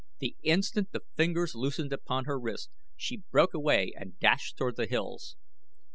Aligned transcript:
The 0.17 0.35
instant 0.41 0.93
the 0.93 1.01
fingers 1.15 1.53
loosened 1.53 1.93
upon 1.93 2.25
her 2.25 2.39
wrist 2.39 2.71
she 2.95 3.17
broke 3.29 3.53
away 3.53 3.93
and 3.95 4.17
dashed 4.17 4.57
toward 4.57 4.75
the 4.75 4.87
hills. 4.87 5.35